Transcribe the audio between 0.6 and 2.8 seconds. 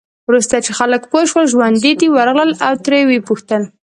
چې خلک پوه شول ژوندي دی، ورغلل او